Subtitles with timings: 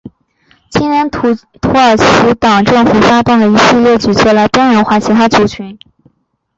[0.73, 5.77] 青年土耳其党政府发动一系列的举措来边缘化其他族群。